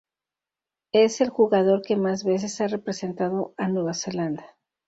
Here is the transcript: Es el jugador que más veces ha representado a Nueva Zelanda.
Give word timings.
Es 0.93 1.21
el 1.21 1.29
jugador 1.29 1.83
que 1.83 1.95
más 1.95 2.23
veces 2.23 2.59
ha 2.59 2.65
representado 2.65 3.53
a 3.57 3.67
Nueva 3.67 3.93
Zelanda. 3.93 4.57